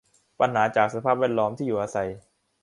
[0.39, 2.09] ปัญหาจากสภาพแวดล้อมที่อยู่อาศัย